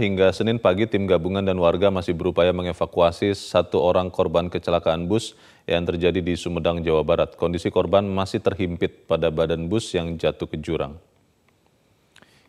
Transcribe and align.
hingga 0.00 0.32
Senin 0.32 0.56
pagi 0.56 0.88
tim 0.88 1.04
gabungan 1.04 1.44
dan 1.44 1.60
warga 1.60 1.92
masih 1.92 2.16
berupaya 2.16 2.56
mengevakuasi 2.56 3.36
satu 3.36 3.84
orang 3.84 4.08
korban 4.08 4.48
kecelakaan 4.48 5.04
bus 5.04 5.36
yang 5.68 5.84
terjadi 5.84 6.24
di 6.24 6.40
Sumedang, 6.40 6.80
Jawa 6.80 7.04
Barat. 7.04 7.36
Kondisi 7.36 7.68
korban 7.68 8.08
masih 8.08 8.40
terhimpit 8.40 9.04
pada 9.04 9.28
badan 9.28 9.68
bus 9.68 9.92
yang 9.92 10.16
jatuh 10.16 10.48
ke 10.48 10.56
jurang. 10.56 10.96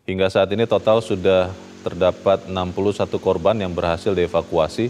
Hingga 0.08 0.32
saat 0.32 0.48
ini 0.56 0.64
total 0.64 1.04
sudah 1.04 1.52
terdapat 1.84 2.48
61 2.48 3.20
korban 3.20 3.54
yang 3.60 3.76
berhasil 3.76 4.16
dievakuasi, 4.16 4.88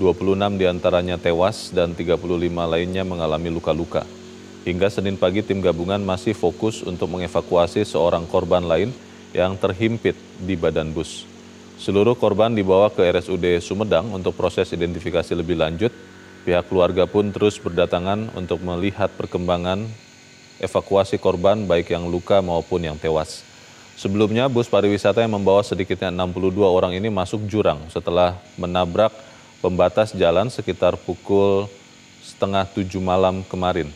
26 0.00 0.56
di 0.56 0.64
antaranya 0.64 1.20
tewas 1.20 1.68
dan 1.68 1.92
35 1.92 2.16
lainnya 2.64 3.04
mengalami 3.04 3.52
luka-luka. 3.52 4.08
Hingga 4.64 4.88
Senin 4.88 5.20
pagi 5.20 5.44
tim 5.44 5.60
gabungan 5.60 6.00
masih 6.00 6.32
fokus 6.32 6.80
untuk 6.80 7.12
mengevakuasi 7.12 7.84
seorang 7.84 8.24
korban 8.24 8.64
lain 8.64 8.90
yang 9.36 9.54
terhimpit 9.60 10.16
di 10.40 10.56
badan 10.56 10.90
bus. 10.90 11.29
Seluruh 11.80 12.12
korban 12.12 12.52
dibawa 12.52 12.92
ke 12.92 13.00
RSUD 13.08 13.56
Sumedang 13.64 14.12
untuk 14.12 14.36
proses 14.36 14.68
identifikasi 14.68 15.32
lebih 15.32 15.56
lanjut. 15.56 15.88
Pihak 16.44 16.68
keluarga 16.68 17.08
pun 17.08 17.32
terus 17.32 17.56
berdatangan 17.56 18.36
untuk 18.36 18.60
melihat 18.60 19.08
perkembangan 19.16 19.88
evakuasi 20.60 21.16
korban 21.16 21.64
baik 21.64 21.88
yang 21.88 22.04
luka 22.04 22.44
maupun 22.44 22.84
yang 22.84 23.00
tewas. 23.00 23.48
Sebelumnya 23.96 24.52
bus 24.52 24.68
pariwisata 24.68 25.24
yang 25.24 25.40
membawa 25.40 25.64
sedikitnya 25.64 26.12
62 26.12 26.60
orang 26.68 26.92
ini 26.92 27.08
masuk 27.08 27.48
jurang 27.48 27.80
setelah 27.88 28.36
menabrak 28.60 29.16
pembatas 29.64 30.12
jalan 30.12 30.52
sekitar 30.52 31.00
pukul 31.00 31.64
setengah 32.20 32.68
tujuh 32.76 33.00
malam 33.00 33.40
kemarin. 33.48 33.88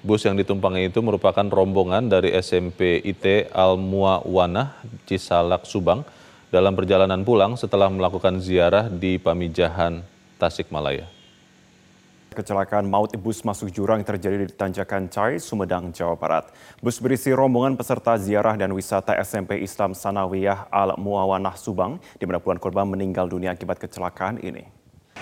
Bus 0.00 0.24
yang 0.24 0.32
ditumpangi 0.32 0.88
itu 0.88 1.04
merupakan 1.04 1.44
rombongan 1.44 2.08
dari 2.08 2.32
SMP 2.40 3.04
IT 3.04 3.52
Al 3.52 3.76
Muawanah 3.76 4.80
Cisalak 5.04 5.68
Subang 5.68 6.08
dalam 6.52 6.76
perjalanan 6.76 7.24
pulang 7.24 7.56
setelah 7.56 7.88
melakukan 7.88 8.36
ziarah 8.36 8.92
di 8.92 9.16
Pamijahan 9.16 10.04
Tasikmalaya. 10.36 11.08
Kecelakaan 12.32 12.84
maut 12.84 13.12
bus 13.16 13.40
masuk 13.40 13.72
jurang 13.72 14.04
terjadi 14.04 14.44
di 14.44 14.52
Tanjakan 14.52 15.08
Cai, 15.08 15.40
Sumedang, 15.40 15.92
Jawa 15.96 16.16
Barat. 16.16 16.52
Bus 16.80 17.00
berisi 17.00 17.32
rombongan 17.32 17.76
peserta 17.76 18.20
ziarah 18.20 18.56
dan 18.56 18.72
wisata 18.76 19.16
SMP 19.20 19.64
Islam 19.64 19.96
Sanawiyah 19.96 20.68
Al 20.68 20.96
Muawanah 21.00 21.56
Subang, 21.56 22.00
di 22.20 22.24
mana 22.28 22.40
puluhan 22.40 22.60
korban 22.60 22.88
meninggal 22.88 23.28
dunia 23.28 23.52
akibat 23.52 23.80
kecelakaan 23.80 24.40
ini. 24.44 24.64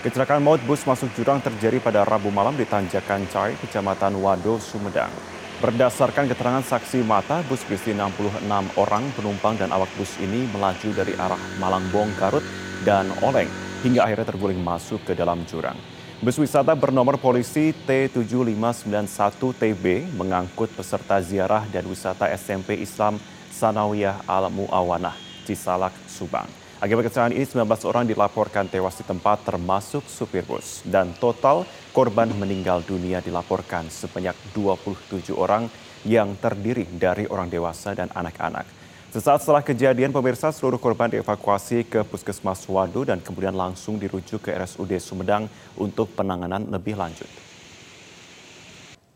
Kecelakaan 0.03 0.43
maut 0.43 0.59
bus 0.67 0.83
masuk 0.87 1.11
jurang 1.15 1.43
terjadi 1.43 1.79
pada 1.83 2.03
Rabu 2.07 2.31
malam 2.31 2.55
di 2.59 2.67
Tanjakan 2.67 3.27
Cai, 3.31 3.55
Kecamatan 3.59 4.19
Wado, 4.19 4.59
Sumedang. 4.59 5.40
Berdasarkan 5.61 6.25
keterangan 6.25 6.65
saksi 6.65 7.05
mata, 7.05 7.45
bus 7.45 7.61
berisi 7.69 7.93
66 7.93 8.49
orang 8.81 9.05
penumpang 9.13 9.61
dan 9.61 9.69
awak 9.69 9.93
bus 9.93 10.17
ini 10.17 10.49
melaju 10.49 10.89
dari 10.89 11.13
arah 11.13 11.37
Malangbong, 11.61 12.17
Garut, 12.17 12.41
dan 12.81 13.13
Oleng 13.21 13.45
hingga 13.85 14.01
akhirnya 14.01 14.33
terguling 14.33 14.57
masuk 14.57 15.05
ke 15.05 15.13
dalam 15.13 15.45
jurang. 15.45 15.77
Bus 16.17 16.41
wisata 16.41 16.73
bernomor 16.73 17.21
polisi 17.21 17.77
T7591TB 17.77 20.09
mengangkut 20.17 20.73
peserta 20.73 21.21
ziarah 21.21 21.61
dan 21.69 21.85
wisata 21.85 22.25
SMP 22.33 22.81
Islam 22.81 23.21
Sanawiyah 23.53 24.25
Al 24.25 24.49
Muawanah, 24.49 25.13
Cisalak, 25.45 25.93
Subang. 26.09 26.49
Akibat 26.81 27.05
kecelakaan 27.05 27.37
ini 27.37 27.45
19 27.45 27.69
orang 27.85 28.09
dilaporkan 28.09 28.65
tewas 28.65 28.97
di 28.97 29.05
tempat 29.05 29.45
termasuk 29.45 30.01
supir 30.09 30.41
bus 30.41 30.81
dan 30.89 31.13
total 31.21 31.69
korban 31.91 32.31
meninggal 32.31 32.83
dunia 32.87 33.19
dilaporkan 33.19 33.91
sebanyak 33.91 34.35
27 34.55 35.35
orang 35.35 35.67
yang 36.07 36.33
terdiri 36.39 36.87
dari 36.87 37.27
orang 37.27 37.51
dewasa 37.51 37.93
dan 37.93 38.07
anak-anak. 38.15 38.65
Sesaat 39.11 39.43
setelah 39.43 39.59
kejadian, 39.59 40.15
pemirsa 40.15 40.55
seluruh 40.55 40.79
korban 40.79 41.11
dievakuasi 41.11 41.83
ke 41.83 41.99
Puskesmas 42.07 42.63
Wado 42.71 43.03
dan 43.03 43.19
kemudian 43.19 43.51
langsung 43.51 43.99
dirujuk 43.99 44.47
ke 44.47 44.55
RSUD 44.55 44.95
Sumedang 45.03 45.51
untuk 45.75 46.15
penanganan 46.15 46.63
lebih 46.71 46.95
lanjut. 46.95 47.50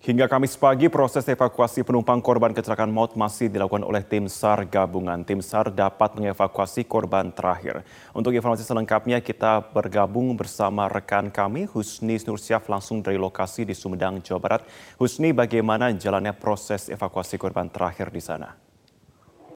Hingga 0.06 0.30
Kamis 0.30 0.54
pagi, 0.54 0.86
proses 0.86 1.26
evakuasi 1.26 1.82
penumpang 1.82 2.22
korban 2.22 2.54
kecelakaan 2.54 2.94
maut 2.94 3.18
masih 3.18 3.50
dilakukan 3.50 3.82
oleh 3.82 4.06
tim 4.06 4.30
SAR 4.30 4.62
gabungan. 4.70 5.26
Tim 5.26 5.42
SAR 5.42 5.74
dapat 5.74 6.14
mengevakuasi 6.14 6.86
korban 6.86 7.34
terakhir. 7.34 7.82
Untuk 8.14 8.30
informasi 8.30 8.62
selengkapnya, 8.62 9.18
kita 9.18 9.66
bergabung 9.74 10.38
bersama 10.38 10.86
rekan 10.86 11.34
kami, 11.34 11.66
Husni 11.66 12.22
Nursyaf, 12.22 12.70
langsung 12.70 13.02
dari 13.02 13.18
lokasi 13.18 13.66
di 13.66 13.74
Sumedang, 13.74 14.22
Jawa 14.22 14.38
Barat. 14.38 14.62
Husni, 15.02 15.34
bagaimana 15.34 15.90
jalannya 15.90 16.38
proses 16.38 16.86
evakuasi 16.94 17.42
korban 17.42 17.74
terakhir 17.74 18.14
di 18.14 18.22
sana? 18.22 18.54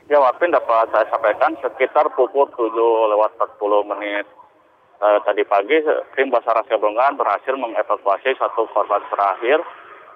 Ya, 0.10 0.18
Wapin 0.18 0.50
dapat 0.50 0.90
saya 0.90 1.06
sampaikan 1.14 1.62
sekitar 1.62 2.10
pukul 2.18 2.50
7 2.58 2.74
lewat 3.14 3.38
40 3.38 3.86
menit 3.94 4.26
eh, 4.98 5.20
tadi 5.30 5.46
pagi, 5.46 5.78
tim 6.18 6.34
Basarnas 6.34 6.66
Gabungan 6.66 7.22
berhasil 7.22 7.54
mengevakuasi 7.54 8.34
satu 8.34 8.66
korban 8.74 9.06
terakhir 9.14 9.62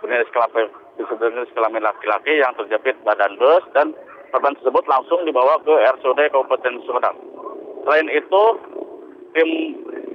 berjenis 0.04 0.28
kelamin 0.36 0.68
berjenis 1.00 1.50
kelamin 1.56 1.80
laki-laki 1.80 2.44
yang 2.44 2.52
terjepit 2.60 3.00
badan 3.08 3.40
bus 3.40 3.64
dan 3.72 3.96
korban 4.36 4.54
tersebut 4.60 4.84
langsung 4.92 5.24
dibawa 5.24 5.56
ke 5.64 5.72
RSUD 5.72 6.20
Kabupaten 6.28 6.74
Sumedang. 6.84 7.18
Selain 7.88 8.08
itu, 8.12 8.44
tim 9.32 9.50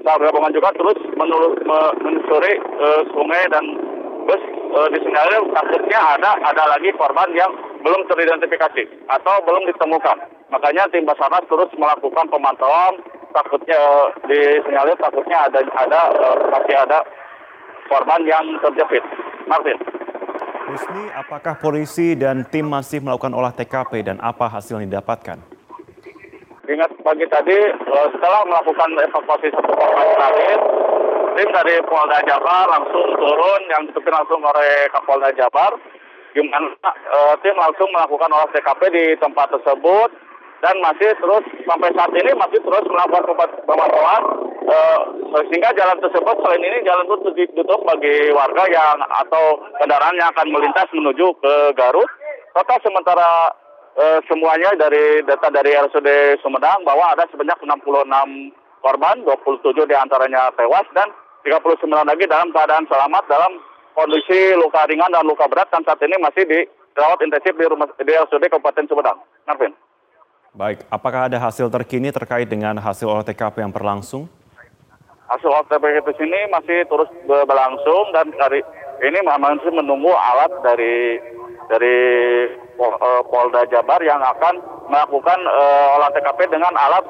SAR 0.05 0.21
gabungan 0.23 0.55
juga 0.55 0.71
terus 0.77 0.99
menelusuri 1.17 2.53
uh, 2.79 3.03
sungai 3.15 3.45
dan 3.51 3.65
bus 4.29 4.43
uh, 4.77 4.89
di 4.93 5.01
disinyalir 5.01 5.43
takutnya 5.57 6.01
ada 6.19 6.31
ada 6.45 6.65
lagi 6.77 6.93
korban 6.95 7.33
yang 7.35 7.51
belum 7.83 8.05
teridentifikasi 8.11 8.85
atau 9.09 9.35
belum 9.47 9.67
ditemukan. 9.71 10.17
Makanya 10.49 10.89
tim 10.93 11.05
Basarnas 11.05 11.45
terus 11.49 11.71
melakukan 11.77 12.27
pemantauan 12.31 13.01
takutnya 13.33 13.79
uh, 13.79 14.07
disinyalir 14.27 14.97
takutnya 15.01 15.51
ada 15.51 15.61
ada 15.77 16.01
masih 16.53 16.77
ada 16.79 16.99
korban 17.89 18.21
yang 18.29 18.45
terjepit. 18.63 19.03
Martin. 19.49 19.77
Husni, 20.69 21.09
apakah 21.17 21.57
polisi 21.57 22.13
dan 22.13 22.45
tim 22.45 22.69
masih 22.69 23.01
melakukan 23.01 23.33
olah 23.33 23.57
TKP 23.57 24.05
dan 24.05 24.21
apa 24.21 24.53
hasil 24.53 24.77
yang 24.77 24.93
didapatkan? 24.93 25.41
Ingat 26.69 26.91
pagi 27.01 27.25
tadi, 27.33 27.57
eh, 27.73 28.09
setelah 28.13 28.45
melakukan 28.45 28.93
evakuasi 29.09 29.49
satu 29.49 29.73
korban 29.73 30.07
terakhir, 30.13 30.59
tim 31.41 31.49
dari 31.49 31.75
Polda 31.89 32.21
Jabar 32.29 32.69
langsung 32.69 33.09
turun 33.17 33.63
yang 33.73 33.83
dipimpin 33.89 34.13
langsung 34.13 34.45
oleh 34.45 34.93
Kapolda 34.93 35.33
Jabar. 35.33 35.73
Gimana 36.37 36.69
uh, 36.85 37.35
tim 37.41 37.57
langsung 37.57 37.89
melakukan 37.89 38.29
olah 38.29 38.53
TKP 38.53 38.93
di 38.93 39.05
tempat 39.17 39.49
tersebut 39.49 40.13
dan 40.59 40.75
masih 40.83 41.15
terus 41.23 41.45
sampai 41.63 41.91
saat 41.95 42.11
ini 42.11 42.35
masih 42.35 42.59
terus 42.59 42.85
melakukan 42.91 43.31
pemantauan 43.63 44.23
uh, 44.67 44.99
sehingga 45.47 45.71
jalan 45.79 45.99
tersebut 46.03 46.37
selain 46.43 46.65
ini 46.67 46.83
jalan 46.83 47.07
itu 47.07 47.31
ditutup 47.39 47.81
bagi 47.87 48.35
warga 48.35 48.67
yang 48.67 48.99
atau 49.23 49.63
kendaraan 49.79 50.19
yang 50.19 50.35
akan 50.35 50.51
melintas 50.51 50.91
menuju 50.91 51.31
ke 51.39 51.55
Garut. 51.79 52.11
Total 52.59 52.79
sementara 52.83 53.55
uh, 53.95 54.19
semuanya 54.27 54.75
dari 54.75 55.23
data 55.23 55.47
dari 55.55 55.79
RSUD 55.79 56.43
Sumedang 56.43 56.83
bahwa 56.83 57.15
ada 57.15 57.23
sebanyak 57.31 57.59
66 57.63 57.87
korban, 58.83 59.17
27 59.23 59.63
di 59.87 59.95
antaranya 59.95 60.51
tewas 60.59 60.87
dan 60.91 61.07
39 61.47 61.87
lagi 61.87 62.25
dalam 62.27 62.51
keadaan 62.51 62.87
selamat 62.91 63.25
dalam 63.31 63.53
kondisi 63.95 64.59
luka 64.59 64.91
ringan 64.91 65.15
dan 65.15 65.23
luka 65.23 65.47
berat 65.47 65.71
dan 65.71 65.87
saat 65.87 66.03
ini 66.03 66.19
masih 66.19 66.43
dirawat 66.51 67.23
intensif 67.23 67.55
di 67.55 67.63
rumah 67.63 67.87
di 67.95 68.11
RSUD 68.11 68.43
Kabupaten 68.51 68.91
Sumedang. 68.91 69.23
Narvin. 69.47 69.78
Baik, 70.59 70.83
apakah 70.91 71.31
ada 71.31 71.39
hasil 71.39 71.71
terkini 71.71 72.11
terkait 72.11 72.51
dengan 72.51 72.75
hasil 72.83 73.07
olah 73.07 73.23
TKP 73.23 73.63
yang 73.63 73.71
berlangsung? 73.71 74.27
Hasil 75.31 75.47
olah 75.47 75.63
TKP 75.71 76.19
ini 76.19 76.51
masih 76.51 76.83
terus 76.83 77.07
berlangsung 77.31 78.11
dan 78.11 78.27
hari 78.43 78.67
ini 79.07 79.23
masih 79.23 79.71
menunggu 79.71 80.11
alat 80.11 80.51
dari 80.67 81.23
dari 81.71 81.97
eh, 82.75 83.23
Polda 83.31 83.71
Jabar 83.71 84.03
yang 84.03 84.19
akan 84.19 84.59
melakukan 84.91 85.39
uh, 85.47 85.95
olah 85.95 86.11
TKP 86.11 86.51
dengan 86.51 86.75
alat 86.75 87.07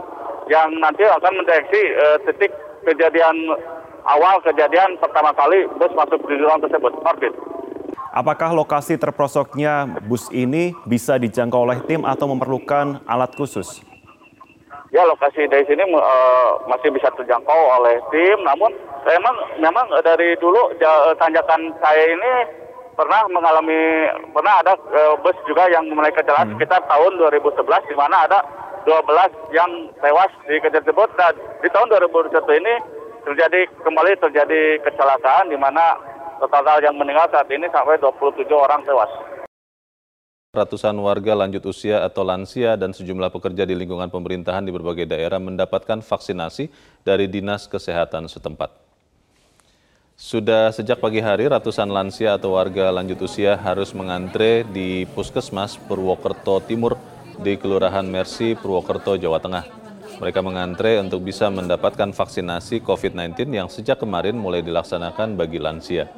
yang 0.53 0.69
nanti 0.85 1.09
akan 1.09 1.41
mendeteksi 1.41 1.83
uh, 1.97 2.21
titik 2.29 2.53
kejadian 2.85 3.33
awal 4.05 4.45
kejadian 4.45 5.01
pertama 5.01 5.33
kali 5.33 5.65
bus 5.81 5.97
masuk 5.97 6.21
di 6.29 6.37
ruang 6.37 6.61
tersebut. 6.61 6.93
Orbit. 7.01 7.33
Apakah 8.09 8.57
lokasi 8.57 8.97
terprosoknya 8.97 10.01
bus 10.09 10.33
ini 10.33 10.73
bisa 10.89 11.21
dijangkau 11.21 11.69
oleh 11.69 11.79
tim 11.85 12.09
atau 12.09 12.25
memerlukan 12.33 13.05
alat 13.05 13.37
khusus? 13.37 13.85
Ya, 14.89 15.05
lokasi 15.05 15.45
dari 15.53 15.69
sini 15.69 15.85
uh, 15.93 16.65
masih 16.65 16.89
bisa 16.89 17.13
terjangkau 17.13 17.61
oleh 17.77 18.01
tim, 18.09 18.41
namun 18.41 18.73
memang 19.05 19.37
memang 19.61 19.87
dari 20.01 20.33
dulu 20.41 20.73
tanjakan 21.21 21.77
saya 21.85 22.05
ini 22.09 22.33
pernah 22.97 23.29
mengalami 23.29 24.09
pernah 24.33 24.65
ada 24.65 24.75
uh, 24.75 25.15
bus 25.21 25.37
juga 25.45 25.69
yang 25.69 25.87
mulai 25.93 26.11
kecelakaan 26.11 26.51
hmm. 26.51 26.59
sekitar 26.59 26.81
tahun 26.89 27.13
2011 27.21 27.93
di 27.93 27.95
mana 27.95 28.25
ada 28.25 28.41
12 28.89 29.55
yang 29.55 29.71
tewas 30.01 30.33
di 30.49 30.57
kejadian 30.59 30.83
tersebut 30.83 31.09
dan 31.21 31.37
di 31.61 31.69
tahun 31.71 31.93
2021 31.93 32.61
ini 32.65 32.75
terjadi 33.23 33.61
kembali 33.85 34.17
terjadi 34.19 34.81
kecelakaan 34.83 35.53
di 35.53 35.59
mana 35.61 35.95
total 36.47 36.79
yang 36.79 36.95
meninggal 36.95 37.27
saat 37.35 37.51
ini 37.51 37.67
sampai 37.75 37.99
27 37.99 38.47
orang 38.55 38.83
tewas. 38.87 39.11
ratusan 40.49 40.97
warga 40.99 41.39
lanjut 41.39 41.61
usia 41.71 42.03
atau 42.03 42.27
lansia 42.27 42.75
dan 42.75 42.91
sejumlah 42.91 43.31
pekerja 43.31 43.63
di 43.63 43.79
lingkungan 43.79 44.11
pemerintahan 44.11 44.65
di 44.65 44.75
berbagai 44.75 45.07
daerah 45.07 45.39
mendapatkan 45.39 46.03
vaksinasi 46.03 46.73
dari 47.07 47.31
Dinas 47.31 47.71
Kesehatan 47.71 48.27
setempat. 48.27 48.75
Sudah 50.19 50.75
sejak 50.75 50.99
pagi 50.99 51.23
hari, 51.23 51.47
ratusan 51.47 51.87
lansia 51.95 52.35
atau 52.35 52.59
warga 52.59 52.91
lanjut 52.91 53.23
usia 53.23 53.55
harus 53.55 53.95
mengantre 53.95 54.67
di 54.67 55.07
Puskesmas 55.15 55.79
Purwokerto 55.79 56.59
Timur 56.67 56.99
di 57.39 57.55
Kelurahan 57.55 58.03
Mersi, 58.03 58.59
Purwokerto, 58.59 59.15
Jawa 59.15 59.39
Tengah. 59.39 59.88
Mereka 60.19 60.43
mengantre 60.43 60.99
untuk 60.99 61.23
bisa 61.23 61.47
mendapatkan 61.47 62.11
vaksinasi 62.11 62.83
COVID-19 62.83 63.55
yang 63.55 63.71
sejak 63.71 64.03
kemarin 64.03 64.35
mulai 64.35 64.67
dilaksanakan 64.67 65.39
bagi 65.39 65.63
lansia. 65.63 66.11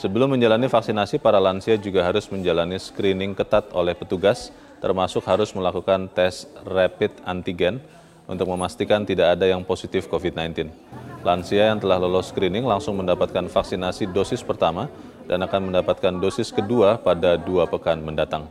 Sebelum 0.00 0.32
menjalani 0.32 0.64
vaksinasi, 0.64 1.20
para 1.20 1.36
lansia 1.36 1.76
juga 1.76 2.00
harus 2.08 2.24
menjalani 2.32 2.80
screening 2.80 3.36
ketat 3.36 3.68
oleh 3.76 3.92
petugas, 3.92 4.48
termasuk 4.80 5.20
harus 5.28 5.52
melakukan 5.52 6.08
tes 6.08 6.48
rapid 6.64 7.20
antigen 7.28 7.84
untuk 8.24 8.48
memastikan 8.48 9.04
tidak 9.04 9.36
ada 9.36 9.44
yang 9.44 9.60
positif 9.60 10.08
COVID-19. 10.08 10.72
Lansia 11.20 11.68
yang 11.68 11.78
telah 11.84 12.00
lolos 12.00 12.32
screening 12.32 12.64
langsung 12.64 12.96
mendapatkan 12.96 13.44
vaksinasi 13.52 14.08
dosis 14.08 14.40
pertama 14.40 14.88
dan 15.28 15.44
akan 15.44 15.68
mendapatkan 15.68 16.16
dosis 16.16 16.48
kedua 16.48 16.96
pada 16.96 17.36
dua 17.36 17.68
pekan 17.68 18.00
mendatang. 18.00 18.48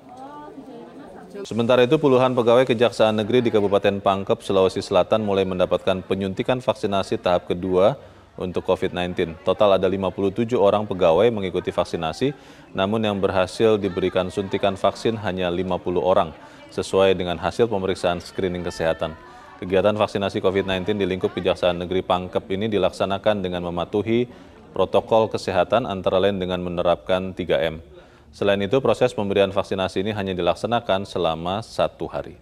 Sementara 1.44 1.84
itu, 1.84 2.00
puluhan 2.00 2.31
pegawai 2.31 2.63
Kejaksaan 2.63 3.19
Negeri 3.19 3.44
di 3.44 3.51
Kabupaten 3.51 4.00
Pangkep, 4.00 4.40
Sulawesi 4.40 4.80
Selatan 4.80 5.28
mulai 5.28 5.44
mendapatkan 5.44 6.00
penyuntikan 6.00 6.63
vaksinasi 6.63 7.19
tahap 7.19 7.51
kedua 7.51 8.00
untuk 8.40 8.63
COVID-19. 8.63 9.44
Total 9.44 9.75
ada 9.75 9.84
57 9.84 10.56
orang 10.56 10.88
pegawai 10.88 11.28
mengikuti 11.36 11.75
vaksinasi, 11.75 12.31
namun 12.72 13.04
yang 13.04 13.19
berhasil 13.19 13.75
diberikan 13.75 14.31
suntikan 14.31 14.80
vaksin 14.80 15.19
hanya 15.19 15.51
50 15.51 16.00
orang, 16.00 16.31
sesuai 16.72 17.12
dengan 17.12 17.36
hasil 17.36 17.68
pemeriksaan 17.68 18.24
screening 18.24 18.63
kesehatan. 18.63 19.12
Kegiatan 19.60 20.00
vaksinasi 20.00 20.40
COVID-19 20.40 20.95
di 20.95 21.04
lingkup 21.04 21.36
Kejaksaan 21.36 21.75
Negeri 21.75 22.07
Pangkep 22.07 22.48
ini 22.56 22.72
dilaksanakan 22.72 23.44
dengan 23.44 23.68
mematuhi 23.68 24.31
protokol 24.72 25.28
kesehatan 25.28 25.92
antara 25.92 26.24
lain 26.24 26.40
dengan 26.40 26.63
menerapkan 26.63 27.36
3M. 27.36 27.93
Selain 28.33 28.57
itu, 28.57 28.81
proses 28.81 29.13
pemberian 29.13 29.53
vaksinasi 29.53 30.01
ini 30.01 30.09
hanya 30.09 30.33
dilaksanakan 30.33 31.06
selama 31.06 31.62
satu 31.62 32.09
hari. 32.09 32.33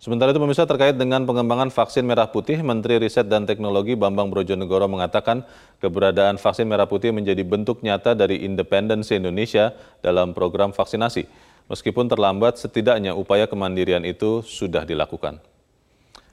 Sementara 0.00 0.34
itu 0.34 0.40
pemirsa 0.42 0.66
terkait 0.66 0.96
dengan 0.98 1.22
pengembangan 1.22 1.70
vaksin 1.70 2.02
merah 2.02 2.26
putih, 2.26 2.58
Menteri 2.58 2.98
Riset 2.98 3.28
dan 3.28 3.46
Teknologi 3.46 3.94
Bambang 3.94 4.32
Brojonegoro 4.32 4.88
mengatakan 4.90 5.46
keberadaan 5.78 6.42
vaksin 6.42 6.66
merah 6.66 6.90
putih 6.90 7.14
menjadi 7.14 7.44
bentuk 7.46 7.84
nyata 7.86 8.16
dari 8.16 8.42
independensi 8.42 9.14
Indonesia 9.14 9.76
dalam 10.02 10.34
program 10.34 10.74
vaksinasi. 10.74 11.28
Meskipun 11.70 12.10
terlambat, 12.10 12.58
setidaknya 12.58 13.14
upaya 13.14 13.46
kemandirian 13.46 14.02
itu 14.02 14.42
sudah 14.42 14.82
dilakukan. 14.82 15.38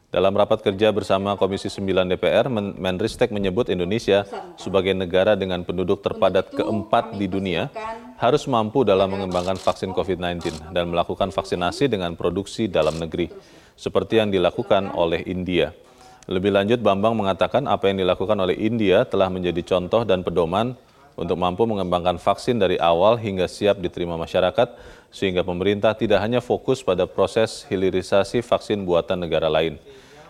Dalam 0.09 0.33
rapat 0.33 0.65
kerja 0.65 0.89
bersama 0.89 1.37
Komisi 1.37 1.69
9 1.69 2.09
DPR, 2.09 2.49
Menristek 2.49 3.29
menyebut 3.29 3.69
Indonesia 3.69 4.25
sebagai 4.57 4.97
negara 4.97 5.37
dengan 5.37 5.61
penduduk 5.61 6.01
terpadat 6.01 6.49
keempat 6.49 7.13
di 7.13 7.29
dunia 7.29 7.69
harus 8.19 8.43
mampu 8.51 8.83
dalam 8.83 9.07
mengembangkan 9.07 9.55
vaksin 9.55 9.95
COVID-19 9.95 10.75
dan 10.75 10.91
melakukan 10.91 11.31
vaksinasi 11.31 11.87
dengan 11.87 12.19
produksi 12.19 12.67
dalam 12.67 12.99
negeri 12.99 13.31
seperti 13.79 14.19
yang 14.19 14.27
dilakukan 14.27 14.91
oleh 14.91 15.23
India. 15.23 15.71
Lebih 16.27 16.51
lanjut, 16.51 16.83
Bambang 16.83 17.15
mengatakan 17.15 17.65
apa 17.65 17.89
yang 17.89 18.03
dilakukan 18.03 18.35
oleh 18.35 18.59
India 18.59 19.07
telah 19.07 19.31
menjadi 19.31 19.63
contoh 19.63 20.03
dan 20.03 20.21
pedoman 20.21 20.75
untuk 21.15 21.39
mampu 21.39 21.63
mengembangkan 21.63 22.19
vaksin 22.19 22.59
dari 22.59 22.75
awal 22.77 23.15
hingga 23.15 23.47
siap 23.47 23.79
diterima 23.79 24.19
masyarakat, 24.19 24.67
sehingga 25.09 25.41
pemerintah 25.41 25.95
tidak 25.95 26.19
hanya 26.19 26.43
fokus 26.43 26.83
pada 26.83 27.07
proses 27.07 27.65
hilirisasi 27.71 28.43
vaksin 28.43 28.83
buatan 28.83 29.25
negara 29.25 29.47
lain. 29.47 29.79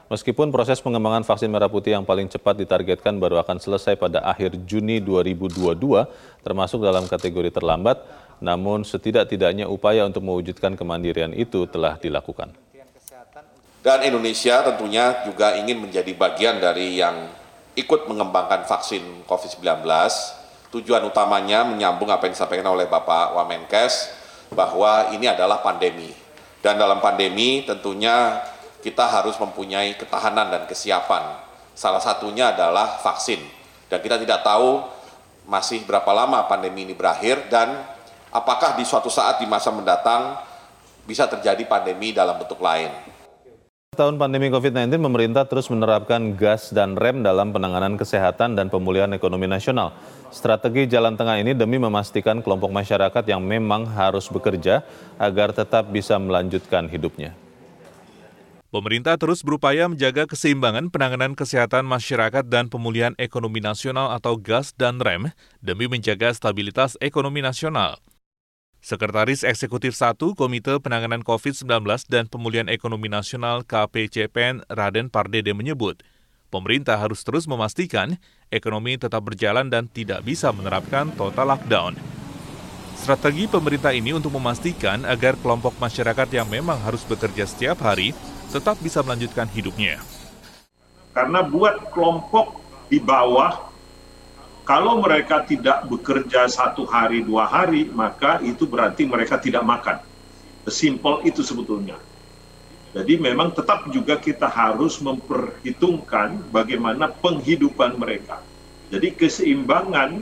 Meskipun 0.09 0.49
proses 0.49 0.81
pengembangan 0.81 1.21
vaksin 1.21 1.53
merah 1.53 1.69
putih 1.69 1.93
yang 1.93 2.01
paling 2.01 2.25
cepat 2.25 2.57
ditargetkan 2.57 3.21
baru 3.21 3.45
akan 3.45 3.61
selesai 3.61 3.93
pada 3.93 4.25
akhir 4.25 4.57
Juni 4.65 4.97
2022, 4.97 5.77
termasuk 6.41 6.81
dalam 6.81 7.05
kategori 7.05 7.53
terlambat, 7.53 8.01
namun 8.41 8.81
setidak-tidaknya 8.81 9.69
upaya 9.69 10.09
untuk 10.09 10.25
mewujudkan 10.25 10.73
kemandirian 10.73 11.29
itu 11.37 11.69
telah 11.69 11.93
dilakukan. 12.01 12.49
Dan 13.85 14.01
Indonesia 14.01 14.65
tentunya 14.65 15.13
juga 15.29 15.53
ingin 15.61 15.77
menjadi 15.77 16.09
bagian 16.17 16.57
dari 16.57 16.97
yang 16.97 17.29
ikut 17.77 18.09
mengembangkan 18.09 18.65
vaksin 18.65 19.29
COVID-19. 19.29 19.85
Tujuan 20.73 21.05
utamanya 21.05 21.61
menyambung 21.61 22.09
apa 22.09 22.25
yang 22.25 22.33
disampaikan 22.33 22.73
oleh 22.73 22.89
Bapak 22.89 23.37
Wamenkes 23.37 24.09
bahwa 24.57 25.13
ini 25.13 25.29
adalah 25.29 25.61
pandemi. 25.61 26.09
Dan 26.65 26.81
dalam 26.81 26.97
pandemi 26.97 27.61
tentunya 27.61 28.41
kita 28.79 29.05
harus 29.07 29.35
mempunyai 29.39 29.95
ketahanan 29.99 30.51
dan 30.51 30.63
kesiapan. 30.67 31.39
Salah 31.75 32.03
satunya 32.03 32.51
adalah 32.51 32.99
vaksin. 32.99 33.39
Dan 33.89 33.99
kita 34.03 34.19
tidak 34.21 34.45
tahu 34.45 34.83
masih 35.49 35.81
berapa 35.83 36.11
lama 36.13 36.45
pandemi 36.45 36.85
ini 36.85 36.93
berakhir 36.93 37.49
dan 37.49 37.73
apakah 38.29 38.77
di 38.77 38.85
suatu 38.85 39.09
saat 39.09 39.41
di 39.41 39.49
masa 39.49 39.73
mendatang 39.73 40.37
bisa 41.09 41.25
terjadi 41.25 41.65
pandemi 41.65 42.13
dalam 42.13 42.37
bentuk 42.37 42.61
lain 42.61 43.09
tahun 43.99 44.15
pandemi 44.15 44.47
COVID-19, 44.47 44.95
pemerintah 44.95 45.43
terus 45.43 45.67
menerapkan 45.67 46.31
gas 46.39 46.71
dan 46.71 46.95
rem 46.95 47.19
dalam 47.19 47.51
penanganan 47.51 47.99
kesehatan 47.99 48.55
dan 48.55 48.71
pemulihan 48.71 49.11
ekonomi 49.11 49.43
nasional. 49.43 49.91
Strategi 50.31 50.87
jalan 50.87 51.19
tengah 51.19 51.35
ini 51.35 51.51
demi 51.51 51.75
memastikan 51.75 52.39
kelompok 52.39 52.71
masyarakat 52.71 53.23
yang 53.27 53.43
memang 53.43 53.83
harus 53.91 54.31
bekerja 54.31 54.87
agar 55.19 55.51
tetap 55.51 55.91
bisa 55.91 56.15
melanjutkan 56.15 56.87
hidupnya. 56.87 57.35
Pemerintah 58.69 59.17
terus 59.17 59.41
berupaya 59.41 59.89
menjaga 59.89 60.29
keseimbangan 60.29 60.93
penanganan 60.93 61.33
kesehatan 61.33 61.89
masyarakat 61.89 62.45
dan 62.45 62.69
pemulihan 62.69 63.17
ekonomi 63.17 63.65
nasional 63.65 64.13
atau 64.13 64.37
gas 64.37 64.77
dan 64.77 65.01
rem 65.01 65.33
demi 65.57 65.89
menjaga 65.89 66.29
stabilitas 66.37 66.93
ekonomi 67.01 67.41
nasional. 67.41 67.97
Sekretaris 68.77 69.41
Eksekutif 69.41 69.97
1 69.97 70.21
Komite 70.37 70.77
Penanganan 70.85 71.25
COVID-19 71.25 71.65
dan 72.13 72.29
Pemulihan 72.29 72.69
Ekonomi 72.69 73.09
Nasional 73.09 73.65
KPCPN 73.65 74.63
Raden 74.69 75.09
Pardede 75.09 75.51
menyebut, 75.57 76.05
pemerintah 76.53 77.01
harus 77.01 77.25
terus 77.25 77.49
memastikan 77.49 78.21
ekonomi 78.53 79.01
tetap 79.01 79.25
berjalan 79.25 79.67
dan 79.73 79.89
tidak 79.89 80.21
bisa 80.21 80.53
menerapkan 80.53 81.09
total 81.17 81.57
lockdown. 81.57 81.97
Strategi 82.95 83.49
pemerintah 83.49 83.97
ini 83.97 84.13
untuk 84.13 84.37
memastikan 84.37 85.09
agar 85.09 85.35
kelompok 85.41 85.73
masyarakat 85.81 86.29
yang 86.29 86.45
memang 86.45 86.77
harus 86.85 87.01
bekerja 87.03 87.49
setiap 87.49 87.81
hari 87.81 88.13
tetap 88.49 88.81
bisa 88.81 89.05
melanjutkan 89.05 89.45
hidupnya. 89.49 90.01
Karena 91.13 91.45
buat 91.45 91.93
kelompok 91.93 92.57
di 92.89 92.97
bawah 92.97 93.69
kalau 94.65 95.01
mereka 95.01 95.41
tidak 95.49 95.89
bekerja 95.89 96.45
satu 96.45 96.85
hari, 96.85 97.25
dua 97.25 97.49
hari, 97.49 97.89
maka 97.89 98.37
itu 98.45 98.69
berarti 98.69 99.05
mereka 99.09 99.41
tidak 99.41 99.65
makan. 99.65 99.97
Simple 100.69 101.25
itu 101.25 101.41
sebetulnya. 101.41 101.97
Jadi 102.93 103.17
memang 103.17 103.53
tetap 103.53 103.89
juga 103.89 104.17
kita 104.17 104.45
harus 104.49 105.01
memperhitungkan 105.01 106.41
bagaimana 106.53 107.09
penghidupan 107.09 107.97
mereka. 107.97 108.41
Jadi 108.93 109.13
keseimbangan 109.13 110.21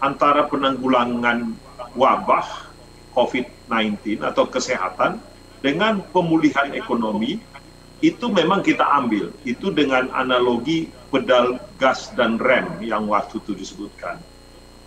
antara 0.00 0.48
penanggulangan 0.48 1.52
wabah 1.96 2.48
COVID-19 3.12 4.24
atau 4.24 4.44
kesehatan 4.48 5.20
dengan 5.60 6.00
pemulihan 6.12 6.72
ekonomi 6.72 7.40
itu 8.00 8.26
memang 8.32 8.64
kita 8.64 8.84
ambil. 8.84 9.28
Itu 9.44 9.72
dengan 9.72 10.08
analogi 10.16 10.88
pedal 11.12 11.60
gas 11.76 12.12
dan 12.16 12.40
rem 12.40 12.80
yang 12.80 13.08
waktu 13.08 13.40
itu 13.40 13.52
disebutkan. 13.52 14.20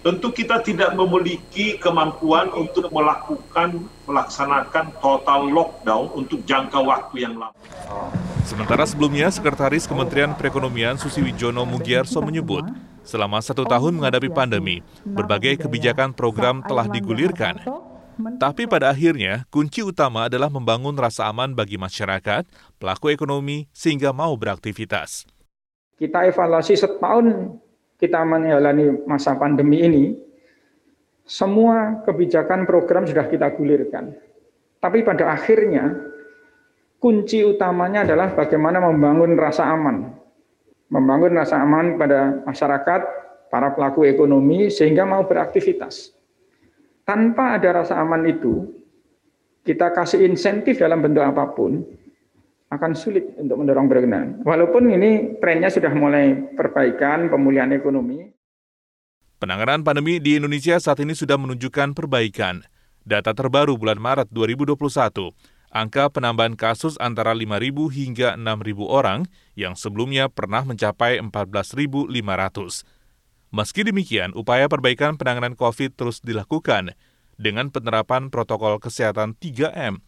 Tentu 0.03 0.35
kita 0.35 0.59
tidak 0.59 0.91
memiliki 0.99 1.79
kemampuan 1.79 2.51
untuk 2.51 2.91
melakukan, 2.91 3.87
melaksanakan 4.03 4.91
total 4.99 5.47
lockdown 5.47 6.11
untuk 6.11 6.43
jangka 6.43 6.75
waktu 6.83 7.23
yang 7.23 7.39
lama. 7.39 7.55
Sementara 8.43 8.83
sebelumnya, 8.83 9.31
Sekretaris 9.31 9.87
Kementerian 9.87 10.35
Perekonomian 10.35 10.99
Susi 10.99 11.23
Wijono 11.23 11.63
Mugiarso 11.63 12.19
menyebut, 12.19 12.67
selama 13.07 13.39
satu 13.39 13.63
tahun 13.63 13.95
menghadapi 13.95 14.27
pandemi, 14.27 14.83
berbagai 15.07 15.63
kebijakan 15.63 16.11
program 16.11 16.59
telah 16.67 16.83
digulirkan, 16.91 17.63
tapi 18.37 18.69
pada 18.69 18.93
akhirnya, 18.93 19.45
kunci 19.49 19.81
utama 19.81 20.29
adalah 20.29 20.47
membangun 20.49 20.93
rasa 20.95 21.27
aman 21.29 21.53
bagi 21.57 21.75
masyarakat, 21.75 22.45
pelaku 22.77 23.13
ekonomi, 23.13 23.65
sehingga 23.73 24.13
mau 24.13 24.33
beraktivitas. 24.37 25.25
Kita 25.97 26.25
evaluasi 26.27 26.77
setahun 26.77 27.57
kita 27.97 28.19
menjalani 28.25 29.05
masa 29.07 29.37
pandemi 29.37 29.79
ini, 29.85 30.05
semua 31.23 32.03
kebijakan 32.03 32.67
program 32.67 33.07
sudah 33.07 33.25
kita 33.31 33.47
gulirkan. 33.55 34.11
Tapi 34.83 34.99
pada 35.07 35.31
akhirnya, 35.31 35.95
kunci 36.99 37.47
utamanya 37.47 38.03
adalah 38.03 38.35
bagaimana 38.35 38.83
membangun 38.83 39.39
rasa 39.39 39.71
aman. 39.71 40.11
Membangun 40.91 41.33
rasa 41.39 41.63
aman 41.63 41.95
pada 41.95 42.43
masyarakat, 42.43 43.01
para 43.47 43.71
pelaku 43.71 44.03
ekonomi, 44.03 44.67
sehingga 44.67 45.07
mau 45.07 45.23
beraktivitas 45.23 46.11
tanpa 47.03 47.59
ada 47.59 47.83
rasa 47.83 47.99
aman 47.99 48.23
itu, 48.27 48.67
kita 49.63 49.95
kasih 49.95 50.27
insentif 50.27 50.79
dalam 50.79 50.99
bentuk 50.99 51.23
apa 51.23 51.51
pun, 51.55 51.83
akan 52.73 52.91
sulit 52.97 53.37
untuk 53.37 53.61
mendorong 53.61 53.85
perekonomian. 53.85 54.41
Walaupun 54.41 54.89
ini 54.89 55.37
trennya 55.37 55.69
sudah 55.69 55.93
mulai 55.93 56.33
perbaikan, 56.57 57.29
pemulihan 57.29 57.69
ekonomi. 57.69 58.33
Penanganan 59.37 59.85
pandemi 59.85 60.17
di 60.17 60.39
Indonesia 60.39 60.79
saat 60.81 60.97
ini 61.03 61.13
sudah 61.13 61.37
menunjukkan 61.37 61.93
perbaikan. 61.93 62.65
Data 63.03 63.35
terbaru 63.35 63.75
bulan 63.75 63.99
Maret 63.99 64.31
2021, 64.31 65.35
angka 65.75 66.07
penambahan 66.07 66.55
kasus 66.55 66.95
antara 67.03 67.35
5.000 67.35 67.91
hingga 67.91 68.39
6.000 68.39 68.87
orang 68.87 69.27
yang 69.59 69.75
sebelumnya 69.75 70.31
pernah 70.31 70.63
mencapai 70.63 71.19
14.500. 71.19 72.07
Meski 73.53 73.85
demikian, 73.85 74.33
upaya 74.33 74.65
perbaikan 74.65 75.13
penanganan 75.13 75.53
COVID 75.53 75.93
terus 75.93 76.25
dilakukan 76.25 76.97
dengan 77.37 77.69
penerapan 77.69 78.33
protokol 78.33 78.81
kesehatan 78.81 79.37
3M, 79.37 80.01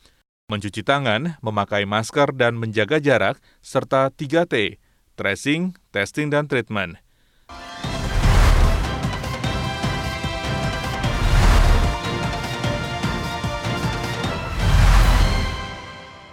mencuci 0.49 0.81
tangan, 0.81 1.37
memakai 1.45 1.85
masker 1.85 2.33
dan 2.33 2.57
menjaga 2.57 2.97
jarak, 2.97 3.37
serta 3.61 4.09
3T, 4.09 4.81
tracing, 5.13 5.77
testing, 5.93 6.33
dan 6.33 6.49
treatment. 6.49 6.97